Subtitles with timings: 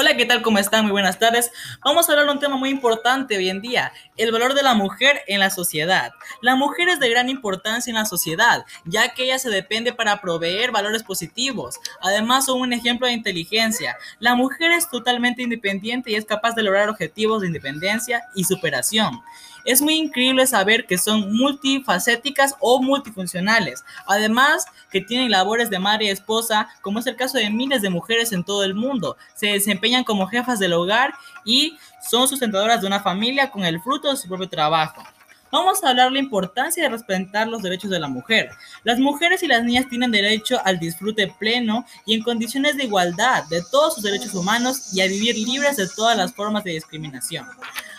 [0.00, 0.42] Hola, ¿qué tal?
[0.42, 0.84] ¿Cómo están?
[0.84, 1.50] Muy buenas tardes.
[1.84, 4.74] Vamos a hablar de un tema muy importante hoy en día, el valor de la
[4.74, 6.12] mujer en la sociedad.
[6.40, 10.20] La mujer es de gran importancia en la sociedad, ya que ella se depende para
[10.20, 11.80] proveer valores positivos.
[12.00, 13.96] Además, son un ejemplo de inteligencia.
[14.20, 19.20] La mujer es totalmente independiente y es capaz de lograr objetivos de independencia y superación.
[19.64, 23.84] Es muy increíble saber que son multifacéticas o multifuncionales.
[24.06, 27.90] Además, que tienen labores de madre y esposa, como es el caso de miles de
[27.90, 29.16] mujeres en todo el mundo.
[29.34, 31.76] Se desempeñan como jefas del hogar y
[32.08, 35.02] son sustentadoras de una familia con el fruto de su propio trabajo.
[35.50, 38.50] Vamos a hablar de la importancia de respetar los derechos de la mujer.
[38.84, 43.44] Las mujeres y las niñas tienen derecho al disfrute pleno y en condiciones de igualdad
[43.48, 47.46] de todos sus derechos humanos y a vivir libres de todas las formas de discriminación.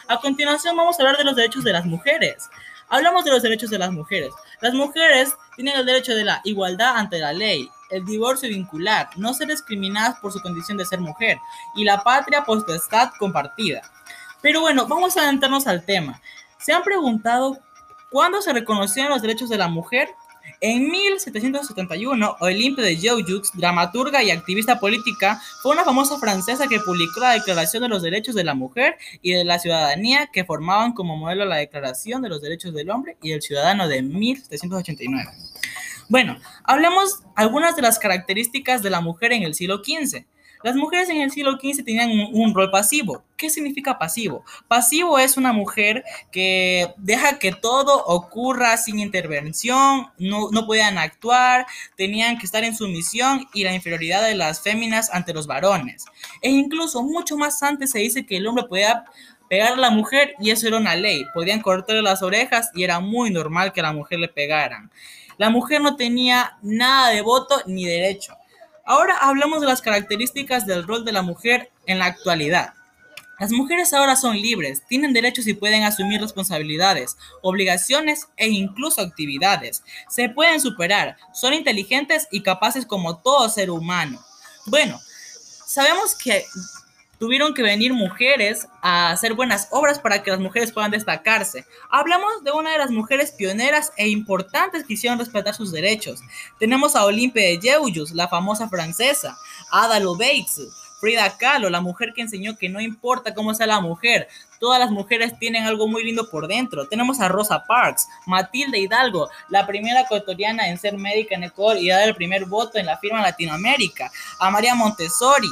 [0.09, 2.50] A continuación vamos a hablar de los derechos de las mujeres.
[2.90, 4.31] Hablamos de los derechos de las mujeres.
[4.59, 9.36] Las mujeres tienen el derecho de la igualdad ante la ley, el divorcio vincular, no
[9.36, 11.38] ser discriminadas por su condición de ser mujer
[11.76, 13.84] y la patria potestad compartida.
[14.41, 16.19] Pero bueno, vamos a adentrarnos al tema.
[16.58, 17.59] ¿Se han preguntado
[18.09, 20.09] cuándo se reconocieron los derechos de la mujer?
[20.62, 27.22] En 1771, Olympe de Joujoux, dramaturga y activista política, fue una famosa francesa que publicó
[27.22, 31.16] la Declaración de los Derechos de la Mujer y de la Ciudadanía que formaban como
[31.16, 35.31] modelo la Declaración de los Derechos del Hombre y del Ciudadano de 1789.
[36.09, 40.26] Bueno, hablemos algunas de las características de la mujer en el siglo XV.
[40.62, 43.24] Las mujeres en el siglo XV tenían un, rol pasivo.
[43.38, 44.44] ¿Qué significa pasivo?
[44.68, 51.66] Pasivo es una mujer que deja que todo ocurra sin intervención, no, no podían actuar,
[51.96, 56.06] tenían que estar en sumisión y la inferioridad de las féminas ante los varones.
[56.42, 59.06] E incluso mucho más antes se dice que el hombre podía
[59.50, 61.26] pegar a la mujer y eso era una ley.
[61.34, 64.92] Podían cortarle las orejas y era muy normal que a la mujer le pegaran.
[65.38, 68.39] La mujer no tenía nada de voto ni derecho.
[68.90, 72.73] Ahora hablamos de las características del rol de la mujer en la actualidad.
[73.40, 79.84] Las mujeres ahora son libres, tienen derechos y pueden asumir responsabilidades, obligaciones e incluso actividades.
[80.09, 84.19] Se pueden superar, son inteligentes y capaces como todo ser humano.
[84.66, 85.00] Bueno,
[85.68, 86.44] sabemos que
[87.19, 91.66] tuvieron que venir mujeres a hacer buenas obras para que las mujeres puedan destacarse.
[91.91, 96.22] Hablamos de una de las mujeres pioneras e importantes que hicieron respetar sus derechos.
[96.57, 99.38] Tenemos a Olympe de Joujoux, la famosa francesa,
[99.72, 100.63] Ada Lovelace,
[101.00, 104.28] Frida Kahlo, la mujer que enseñó que no importa cómo sea la mujer,
[104.59, 106.88] todas las mujeres tienen algo muy lindo por dentro.
[106.88, 111.88] Tenemos a Rosa Parks, Matilde Hidalgo, la primera ecuatoriana en ser médica en Ecuador y
[111.88, 115.47] dar el primer voto en la firma Latinoamérica, a María Montessori,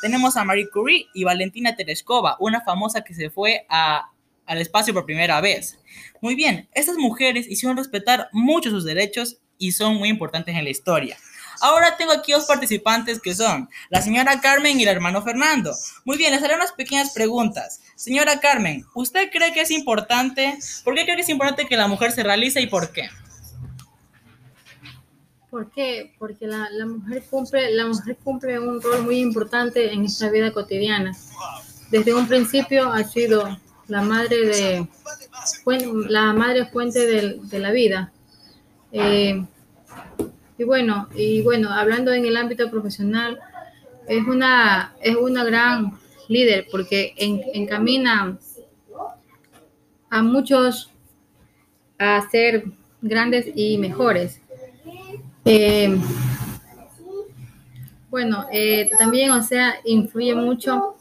[0.00, 5.04] tenemos a Marie Curie y Valentina Tereshkova, una famosa que se fue al espacio por
[5.04, 5.78] primera vez.
[6.20, 10.70] Muy bien, estas mujeres hicieron respetar mucho sus derechos y son muy importantes en la
[10.70, 11.16] historia.
[11.62, 15.74] Ahora tengo aquí dos participantes que son la señora Carmen y el hermano Fernando.
[16.06, 17.82] Muy bien, les haré unas pequeñas preguntas.
[17.96, 20.58] Señora Carmen, ¿usted cree que es importante?
[20.84, 23.10] ¿Por qué cree que es importante que la mujer se realice y por qué?
[25.50, 26.14] ¿Por qué?
[26.18, 31.12] Porque la, mujer cumple, la mujer cumple un rol muy importante en esta vida cotidiana.
[31.90, 34.88] Desde un principio ha sido la madre de
[36.08, 38.12] la madre fuente de, la vida.
[38.92, 39.44] Eh,
[40.56, 43.40] y bueno, y bueno, hablando en el ámbito profesional,
[44.06, 48.38] es una, es una gran líder porque encamina
[50.10, 50.90] a muchos
[51.98, 52.64] a ser
[53.02, 54.40] grandes y mejores.
[55.44, 55.98] Eh,
[58.10, 60.96] bueno, eh, también, o sea, influye mucho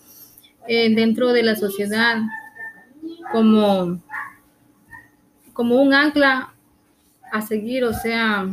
[0.68, 2.18] eh, dentro de la sociedad
[3.32, 4.02] como,
[5.54, 6.54] como un ancla
[7.32, 8.48] a seguir, o sea,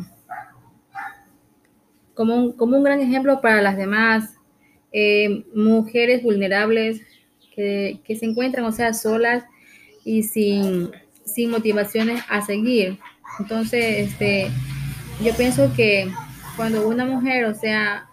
[2.14, 4.32] como un, como un gran ejemplo para las demás
[5.54, 7.02] mujeres vulnerables
[7.54, 9.44] que, que, se encuentran, o sea, solas
[10.06, 10.90] y sin,
[11.26, 12.98] sin motivaciones a seguir.
[13.38, 14.50] Entonces, este,
[15.22, 16.10] yo pienso que
[16.56, 18.08] cuando una mujer, o sea,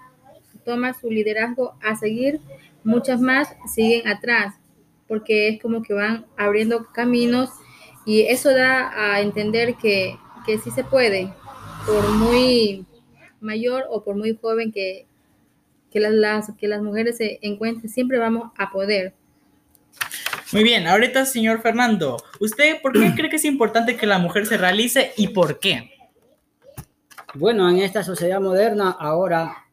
[0.66, 2.40] toma su liderazgo a seguir,
[2.84, 4.56] muchas más siguen atrás,
[5.08, 7.50] porque es como que van abriendo caminos
[8.06, 11.34] y eso da a entender que, que sí se puede,
[11.86, 12.86] por muy
[13.40, 15.06] mayor o por muy joven que,
[15.92, 19.14] que las, que las mujeres se encuentren, siempre vamos a poder.
[20.52, 24.46] Muy bien, ahorita señor Fernando, ¿usted por qué cree que es importante que la mujer
[24.46, 25.92] se realice y por qué?
[27.36, 29.66] Bueno, en esta sociedad moderna ahora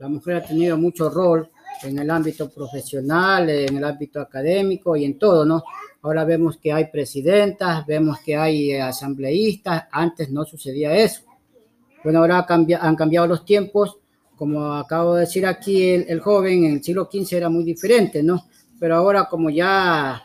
[0.00, 1.48] la mujer ha tenido mucho rol
[1.84, 5.62] en el ámbito profesional, en el ámbito académico y en todo, ¿no?
[6.02, 11.22] Ahora vemos que hay presidentas, vemos que hay eh, asambleístas, antes no sucedía eso.
[12.02, 13.96] Bueno, ahora han cambiado los tiempos,
[14.34, 18.24] como acabo de decir aquí, el, el joven en el siglo XV era muy diferente,
[18.24, 18.44] ¿no?
[18.80, 20.20] Pero ahora como ya,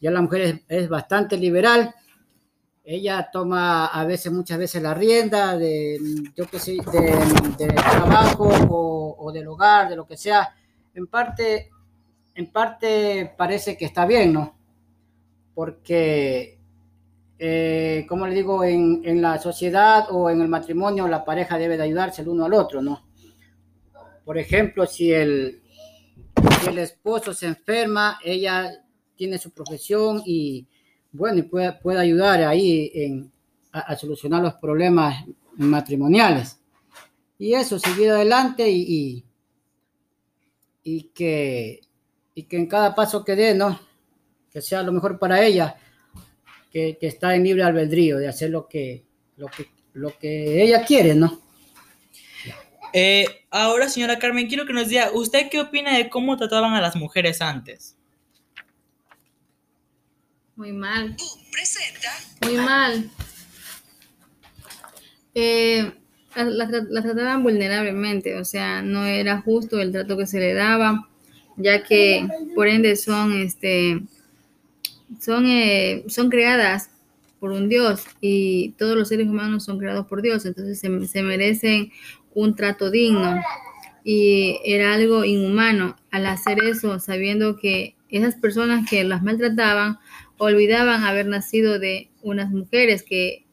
[0.00, 1.94] ya la mujer es, es bastante liberal,
[2.92, 5.96] ella toma a veces, muchas veces la rienda de,
[6.34, 10.52] yo qué sé, de, de trabajo o, o, del hogar, de lo que sea.
[10.92, 11.70] En parte,
[12.34, 14.56] en parte parece que está bien, ¿no?
[15.54, 16.58] Porque,
[17.38, 21.76] eh, como le digo, en, en, la sociedad o en el matrimonio la pareja debe
[21.76, 23.06] de ayudarse el uno al otro, ¿no?
[24.24, 25.62] Por ejemplo, si el,
[26.60, 28.68] si el esposo se enferma, ella
[29.14, 30.66] tiene su profesión y
[31.12, 33.32] bueno, y puede, puede ayudar ahí en,
[33.72, 35.24] a, a, solucionar los problemas
[35.56, 36.58] matrimoniales.
[37.38, 39.24] Y eso, seguir adelante y,
[40.82, 41.80] y, que,
[42.34, 43.80] y que en cada paso que dé, ¿no?
[44.52, 45.76] Que sea lo mejor para ella,
[46.70, 49.04] que, que está en libre albedrío de hacer lo que,
[49.36, 51.40] lo que, lo que ella quiere, ¿no?
[52.92, 56.80] Eh, ahora, señora Carmen, quiero que nos diga, ¿usted qué opina de cómo trataban a
[56.80, 57.96] las mujeres antes?
[60.60, 61.16] Muy mal.
[62.42, 63.10] Muy mal.
[65.34, 65.90] Eh,
[66.36, 70.52] la, la, la, trataban vulnerablemente, o sea, no era justo el trato que se le
[70.52, 71.08] daba,
[71.56, 74.02] ya que por ende son, este,
[75.18, 76.90] son, eh, son creadas
[77.38, 81.22] por un Dios y todos los seres humanos son creados por Dios, entonces se, se
[81.22, 81.90] merecen
[82.34, 83.40] un trato digno
[84.04, 89.98] y era algo inhumano al hacer eso, sabiendo que esas personas que las maltrataban
[90.40, 93.44] olvidaban haber nacido de unas mujeres que,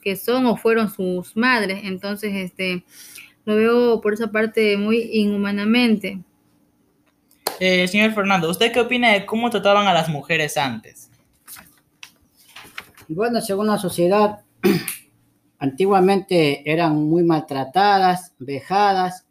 [0.00, 1.82] que son o fueron sus madres.
[1.84, 2.82] Entonces, este,
[3.44, 6.18] lo veo por esa parte muy inhumanamente.
[7.60, 11.10] Eh, señor Fernando, ¿usted qué opina de cómo trataban a las mujeres antes?
[13.06, 14.40] Bueno, según la sociedad,
[15.58, 19.26] antiguamente eran muy maltratadas, vejadas,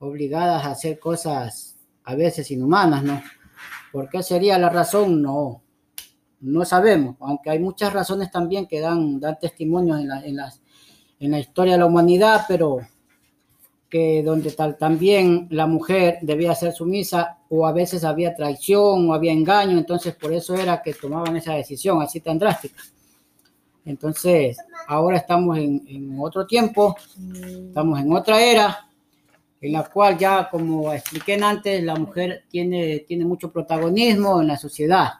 [0.00, 3.22] obligadas a hacer cosas a veces inhumanas, ¿no?
[3.92, 5.22] ¿Por qué sería la razón?
[5.22, 5.62] No,
[6.40, 10.60] no sabemos, aunque hay muchas razones también que dan, dan testimonio en la, en, las,
[11.18, 12.78] en la historia de la humanidad, pero
[13.88, 19.14] que donde tal, también la mujer debía ser sumisa o a veces había traición o
[19.14, 22.82] había engaño, entonces por eso era que tomaban esa decisión así tan drástica.
[23.84, 26.94] Entonces, ahora estamos en, en otro tiempo,
[27.68, 28.90] estamos en otra era,
[29.60, 34.58] en la cual ya, como expliqué antes, la mujer tiene, tiene mucho protagonismo en la
[34.58, 35.14] sociedad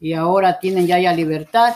[0.00, 1.74] y ahora tienen ya ya libertad,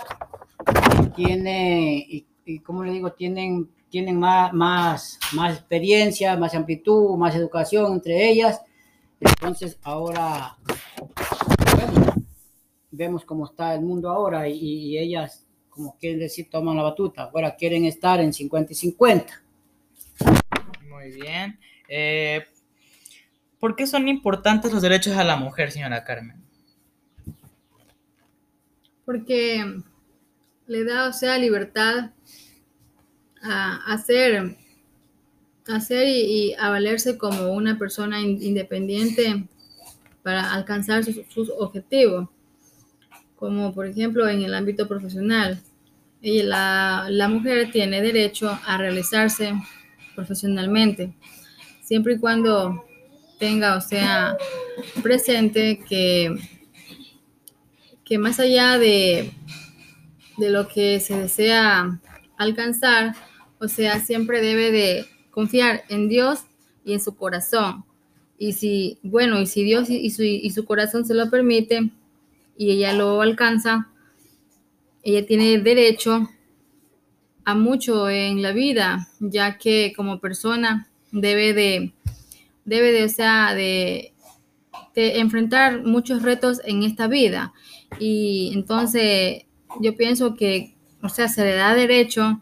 [1.14, 7.34] tiene, y, y como le digo, tienen, tienen más, más, más experiencia, más amplitud, más
[7.34, 8.62] educación entre ellas.
[9.20, 10.56] Entonces ahora,
[11.76, 12.14] bueno,
[12.90, 17.30] vemos cómo está el mundo ahora y, y ellas, como quieren decir, toman la batuta.
[17.32, 19.42] Ahora quieren estar en 50 y 50.
[20.88, 21.58] Muy bien.
[21.88, 22.44] Eh,
[23.60, 26.43] ¿Por qué son importantes los derechos a la mujer, señora Carmen?
[29.04, 29.82] Porque
[30.66, 32.10] le da, o sea, libertad
[33.42, 34.56] a hacer,
[35.66, 39.46] hacer y, y a valerse como una persona in, independiente
[40.22, 42.28] para alcanzar sus, sus, objetivos,
[43.36, 45.60] como por ejemplo en el ámbito profesional.
[46.22, 49.52] Y la, la mujer tiene derecho a realizarse
[50.14, 51.14] profesionalmente,
[51.82, 52.86] siempre y cuando
[53.38, 54.34] tenga, o sea,
[55.02, 56.34] presente que
[58.04, 59.32] que más allá de,
[60.36, 62.00] de lo que se desea
[62.36, 63.14] alcanzar,
[63.58, 66.40] o sea, siempre debe de confiar en Dios
[66.84, 67.84] y en su corazón.
[68.38, 71.90] Y si, bueno, y si Dios y su, y su corazón se lo permite
[72.56, 73.88] y ella lo alcanza,
[75.02, 76.28] ella tiene derecho
[77.44, 81.92] a mucho en la vida, ya que como persona debe de,
[82.64, 84.12] debe de, o sea, de,
[84.94, 87.52] de enfrentar muchos retos en esta vida.
[87.98, 89.44] Y entonces
[89.80, 92.40] yo pienso que, o sea, se le da derecho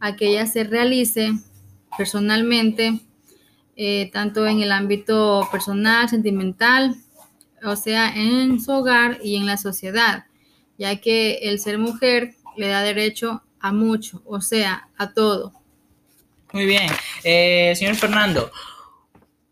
[0.00, 1.32] a que ella se realice
[1.96, 3.00] personalmente,
[3.76, 6.96] eh, tanto en el ámbito personal, sentimental,
[7.64, 10.26] o sea, en su hogar y en la sociedad,
[10.78, 15.52] ya que el ser mujer le da derecho a mucho, o sea, a todo.
[16.52, 16.90] Muy bien.
[17.24, 18.50] Eh, señor Fernando,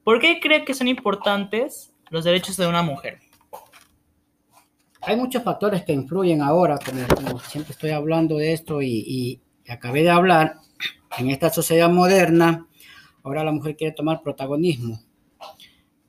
[0.05, 3.21] ¿por qué cree que son importantes los derechos de una mujer?
[5.07, 9.41] Hay muchos factores que influyen ahora, como, como siempre estoy hablando de esto y, y,
[9.69, 10.57] acabé de hablar,
[11.19, 12.67] en esta sociedad moderna,
[13.23, 15.01] ahora la mujer quiere tomar protagonismo,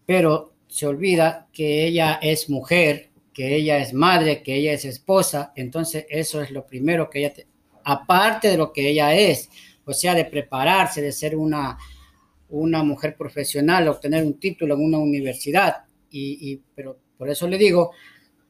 [0.06, 5.54] pero se olvida que ella es mujer, que ella es madre, que ella es esposa,
[5.56, 7.48] entonces eso es lo primero que ella, te,
[7.84, 9.50] aparte de lo que ella es,
[9.86, 11.78] o sea, de prepararse, de ser una,
[12.50, 15.86] una mujer profesional, obtener un título en una universidad.
[16.10, 17.92] Y, y, pero por eso le digo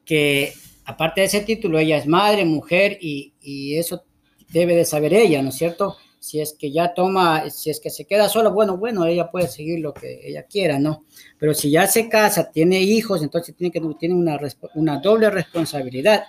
[0.08, 0.54] que
[0.86, 4.06] aparte de ese título, ella es madre, mujer y, y eso
[4.50, 5.98] debe de saber ella, ¿no es cierto?
[6.20, 9.50] Si es que ya toma, si es que se queda sola, bueno, bueno, ella puede
[9.50, 11.04] seguir lo que ella quiera, ¿no?
[11.38, 14.40] Pero si ya se casa, tiene hijos, entonces tiene, que, tiene una,
[14.76, 16.24] una doble responsabilidad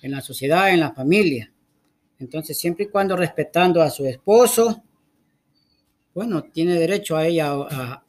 [0.00, 1.52] en la sociedad, en la familia.
[2.20, 4.84] Entonces, siempre y cuando respetando a su esposo,
[6.14, 8.04] bueno, tiene derecho a ella a,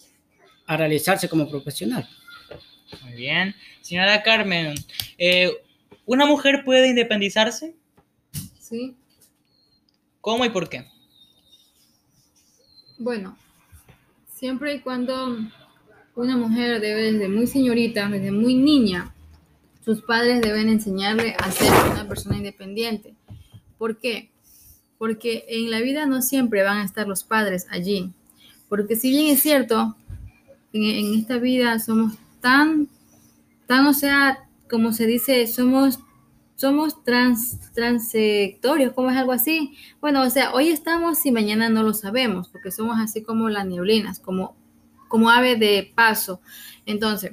[0.68, 2.08] a realizarse como profesional.
[3.04, 3.56] Muy bien.
[3.82, 4.76] Señora Carmen,
[5.18, 5.52] eh,
[6.06, 7.76] ¿una mujer puede independizarse?
[8.60, 8.96] Sí.
[10.22, 10.86] ¿Cómo y por qué?
[12.98, 13.38] Bueno,
[14.34, 15.38] siempre y cuando
[16.16, 19.14] una mujer debe desde muy señorita, desde muy niña,
[19.84, 23.14] sus padres deben enseñarle a ser una persona independiente.
[23.78, 24.32] ¿Por qué?
[24.98, 28.12] Porque en la vida no siempre van a estar los padres allí.
[28.70, 29.96] Porque si bien es cierto,
[30.74, 32.14] en, en esta vida somos
[32.46, 32.90] tan,
[33.66, 35.98] tan, o sea, como se dice, somos
[36.54, 39.76] somos trans, transectorios, ¿cómo es algo así?
[40.00, 43.66] Bueno, o sea, hoy estamos y mañana no lo sabemos, porque somos así como las
[43.66, 44.56] neblinas, como,
[45.08, 46.40] como ave de paso.
[46.86, 47.32] Entonces,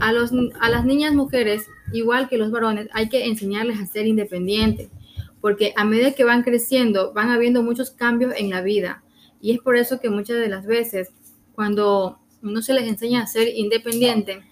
[0.00, 4.08] a, los, a las niñas mujeres, igual que los varones, hay que enseñarles a ser
[4.08, 4.90] independientes,
[5.40, 9.04] porque a medida que van creciendo, van habiendo muchos cambios en la vida.
[9.40, 11.12] Y es por eso que muchas de las veces,
[11.54, 14.42] cuando uno se les enseña a ser independiente,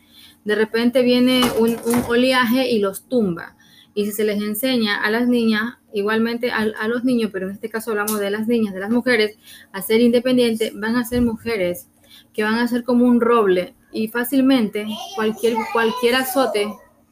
[0.45, 1.77] de repente viene un,
[2.09, 3.57] oleaje y los tumba
[3.95, 7.55] y si se les enseña a las niñas, igualmente a, a, los niños, pero en
[7.55, 9.37] este caso hablamos de las niñas, de las mujeres,
[9.73, 11.89] a ser independientes, van a ser mujeres
[12.33, 16.69] que van a ser como un roble y fácilmente cualquier, cualquier azote,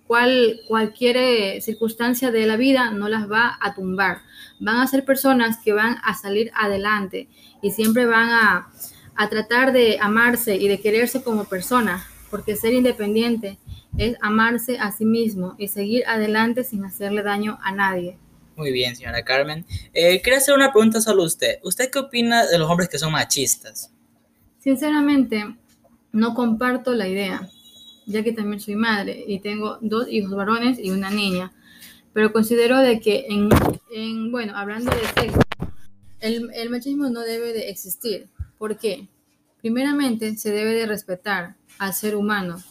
[0.06, 4.22] cual, cualquier circunstancia de la vida no las va a tumbar.
[4.60, 7.28] Van a ser personas que van a salir adelante
[7.62, 8.68] y siempre van a,
[9.18, 13.58] a tratar de amarse y de quererse como personas, porque ser independiente
[13.98, 18.16] es amarse a sí mismo y seguir adelante sin hacerle daño a nadie.
[18.54, 19.66] Muy bien, señora Carmen.
[19.92, 21.58] Eh, quería hacer una pregunta solo a usted.
[21.64, 23.92] ¿Usted qué opina de los hombres que son machistas?
[24.60, 25.52] Sinceramente,
[26.12, 27.50] no comparto la idea,
[28.06, 31.50] ya que también soy madre y tengo dos hijos varones y una niña.
[32.12, 33.48] Pero considero de que, en,
[33.92, 35.40] en bueno, hablando de sexo,
[36.20, 38.28] el, el machismo no debe de existir.
[38.58, 39.08] ¿Por qué?
[39.60, 42.62] Primeramente, se debe de respetar al ser humano,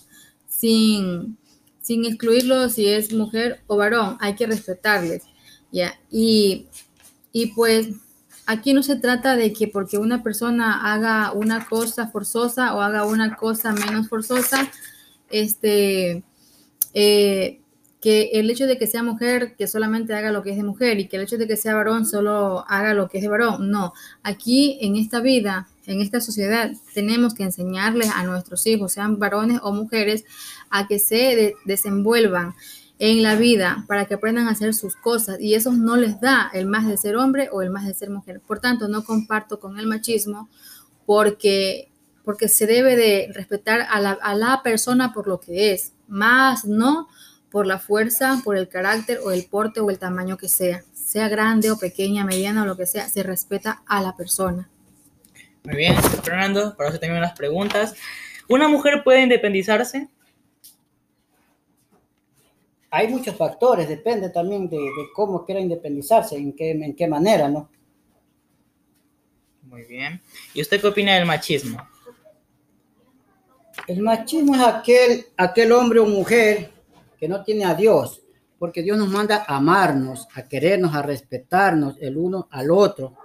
[0.48, 1.38] sin,
[1.82, 5.24] sin excluirlo si es mujer o varón, hay que respetarles,
[5.72, 6.00] ¿ya?
[6.12, 6.67] Y,
[7.32, 7.89] y pues
[8.46, 13.06] aquí no se trata de que porque una persona haga una cosa forzosa o haga
[13.06, 14.70] una cosa menos forzosa,
[15.29, 16.24] este,
[16.94, 17.60] eh,
[18.00, 21.00] que el hecho de que sea mujer, que solamente haga lo que es de mujer
[21.00, 23.70] y que el hecho de que sea varón solo haga lo que es de varón.
[23.70, 29.17] No, aquí en esta vida en esta sociedad tenemos que enseñarles a nuestros hijos, sean
[29.17, 30.25] varones o mujeres,
[30.70, 32.53] a que se de desenvuelvan
[33.00, 36.50] en la vida para que aprendan a hacer sus cosas y eso no les da
[36.53, 38.41] el más de ser hombre o el más de ser mujer.
[38.46, 40.50] Por tanto, no comparto con el machismo
[41.06, 41.89] porque,
[42.24, 46.65] porque se debe de respetar a la, a la persona por lo que es, más
[46.65, 47.08] no
[47.50, 51.29] por la fuerza, por el carácter o el porte o el tamaño que sea, sea
[51.29, 54.70] grande o pequeña, mediana o lo que sea, se respeta a la persona.
[55.67, 57.93] Muy bien, Fernando, para eso también las preguntas.
[58.47, 60.07] ¿Una mujer puede independizarse?
[62.89, 67.50] Hay muchos factores, depende también de, de cómo quiera independizarse, en qué, en qué manera,
[67.50, 67.69] ¿no?
[69.63, 70.21] Muy bien.
[70.53, 71.86] ¿Y usted qué opina del machismo?
[73.88, 76.71] El machismo es aquel, aquel hombre o mujer
[77.19, 78.21] que no tiene a Dios,
[78.57, 83.17] porque Dios nos manda a amarnos, a querernos, a respetarnos el uno al otro.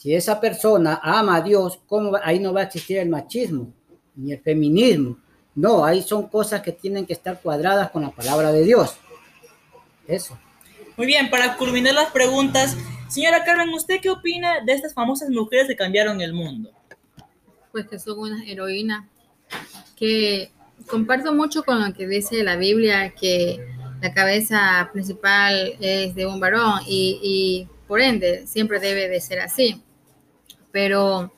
[0.00, 2.22] Si esa persona ama a Dios, ¿cómo va?
[2.24, 3.70] ahí no va a existir el machismo
[4.16, 5.18] ni el feminismo?
[5.54, 8.96] No, ahí son cosas que tienen que estar cuadradas con la palabra de Dios.
[10.08, 10.38] Eso.
[10.96, 12.78] Muy bien, para culminar las preguntas,
[13.10, 16.70] señora Carmen, ¿usted qué opina de estas famosas mujeres que cambiaron el mundo?
[17.70, 19.04] Pues que son unas heroínas,
[19.96, 20.50] que
[20.86, 23.58] comparto mucho con lo que dice la Biblia, que
[24.00, 29.40] la cabeza principal es de un varón y, y por ende siempre debe de ser
[29.40, 29.84] así
[30.72, 31.32] pero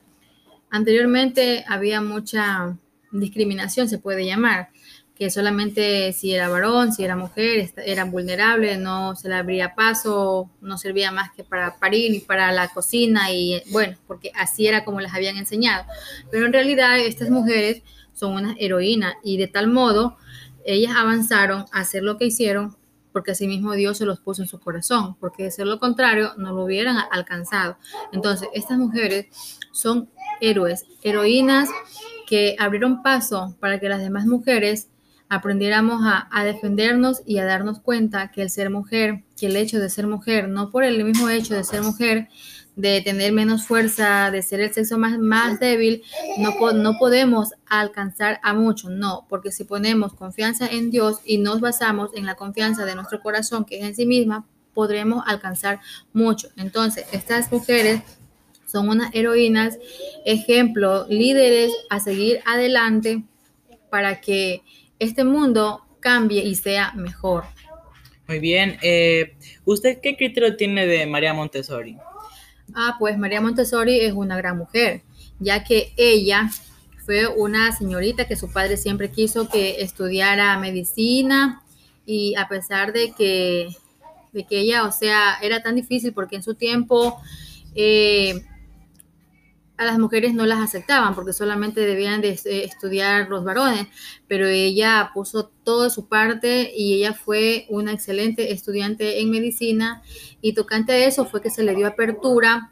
[0.70, 2.76] anteriormente había mucha
[3.10, 4.70] discriminación, se puede llamar,
[5.14, 10.50] que solamente si era varón, si era mujer, era vulnerable, no se le abría paso,
[10.60, 14.84] no servía más que para parir y para la cocina y bueno, porque así era
[14.84, 15.84] como las habían enseñado.
[16.30, 17.82] Pero en realidad estas mujeres
[18.14, 20.16] son unas heroínas y de tal modo
[20.64, 22.76] ellas avanzaron a hacer lo que hicieron
[23.12, 26.52] porque asimismo Dios se los puso en su corazón, porque de ser lo contrario no
[26.52, 27.76] lo hubieran alcanzado.
[28.12, 29.26] Entonces, estas mujeres
[29.72, 31.68] son héroes, heroínas
[32.26, 34.88] que abrieron paso para que las demás mujeres
[35.32, 39.88] aprendiéramos a, defendernos y a darnos cuenta que el ser mujer, que el hecho de
[39.88, 42.28] ser mujer, no por el mismo hecho de ser mujer,
[42.76, 46.02] de tener menos fuerza, de ser el sexo más, más débil,
[46.36, 51.62] no, no podemos alcanzar a mucho, no, porque si ponemos confianza en Dios y nos
[51.62, 55.80] basamos en la confianza de nuestro corazón, que es en sí misma, podremos alcanzar
[56.12, 56.50] mucho.
[56.58, 58.02] Entonces, estas mujeres
[58.66, 59.78] son unas heroínas,
[60.26, 63.24] ejemplo, líderes a seguir adelante
[63.88, 64.62] para que
[65.02, 67.44] este mundo cambie y sea mejor.
[68.28, 68.78] Muy bien.
[68.82, 71.96] Eh, ¿Usted qué criterio tiene de María Montessori?
[72.74, 75.02] Ah, pues María Montessori es una gran mujer,
[75.38, 76.50] ya que ella
[77.04, 81.62] fue una señorita que su padre siempre quiso que estudiara medicina
[82.06, 83.68] y a pesar de que,
[84.32, 87.20] de que ella, o sea, era tan difícil porque en su tiempo
[87.74, 88.44] eh,
[89.82, 93.86] a las mujeres no las aceptaban porque solamente debían de estudiar los varones,
[94.28, 100.02] pero ella puso toda su parte y ella fue una excelente estudiante en medicina
[100.40, 102.70] y tocante a eso fue que se le dio apertura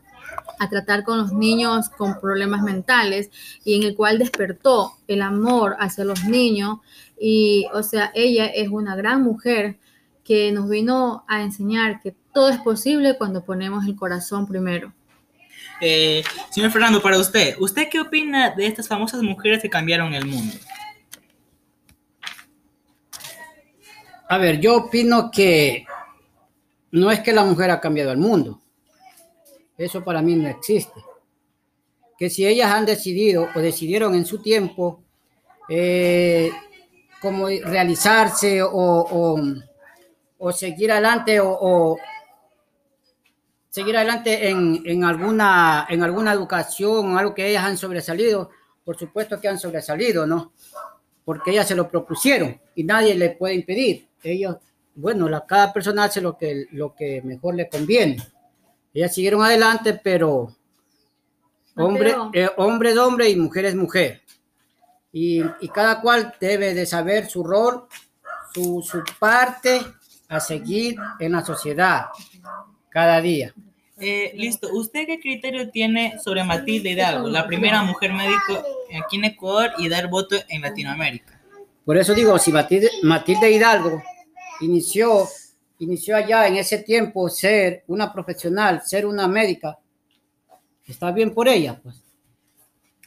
[0.59, 3.31] a tratar con los niños con problemas mentales
[3.65, 6.79] y en el cual despertó el amor hacia los niños
[7.19, 9.79] y o sea, ella es una gran mujer
[10.25, 14.93] que nos vino a enseñar que todo es posible cuando ponemos el corazón primero.
[15.81, 20.27] Eh, señor Fernando, para usted, ¿usted qué opina de estas famosas mujeres que cambiaron el
[20.27, 20.55] mundo?
[24.29, 25.85] A ver, yo opino que
[26.93, 28.61] no es que la mujer ha cambiado el mundo.
[29.77, 31.01] Eso para mí no existe.
[32.19, 35.03] Que si ellas han decidido o decidieron en su tiempo
[35.69, 36.51] eh,
[37.65, 39.41] realizarse o, o,
[40.39, 41.99] o, seguir adelante o, o
[43.71, 48.51] seguir adelante en, en, alguna, en alguna educación, algo que ellas han sobresalido,
[48.85, 50.53] por supuesto que han sobresalido, ¿no?
[51.25, 54.09] Porque ellas se lo propusieron y nadie le puede impedir.
[54.23, 54.57] Ellos,
[54.97, 58.17] bueno, la, cada persona hace lo que, lo que mejor le conviene.
[58.93, 60.57] Ellas siguieron adelante, pero
[61.77, 64.23] hombre, eh, hombre es hombre y mujer es mujer.
[65.13, 67.87] Y, y, cada cual debe de saber su rol,
[68.53, 69.81] su, su parte
[70.29, 72.07] a seguir en la sociedad
[72.91, 73.55] cada día.
[73.99, 74.69] Eh, listo.
[74.73, 78.63] ¿Usted qué criterio tiene sobre Matilde Hidalgo, la primera mujer médico
[79.03, 81.39] aquí en Ecuador y dar voto en Latinoamérica?
[81.85, 84.03] Por eso digo, si Matilde, Matilde Hidalgo
[84.61, 85.29] inició,
[85.79, 89.79] inició allá en ese tiempo ser una profesional, ser una médica,
[90.87, 92.03] está bien por ella, pues.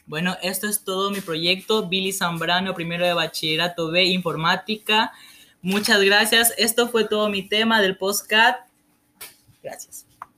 [0.06, 1.88] Bueno, esto es todo mi proyecto.
[1.88, 5.12] Billy Zambrano, primero de bachillerato B, informática.
[5.62, 6.52] Muchas gracias.
[6.58, 8.56] Esto fue todo mi tema del postcat.
[9.64, 10.06] Gracias.